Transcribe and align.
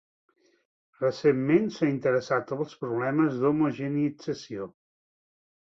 Recentment 1.03 1.67
s'ha 1.77 1.91
interessat 1.91 2.49
pels 2.55 2.75
problemes 2.81 3.39
d'homogeneïtzació. 3.45 4.71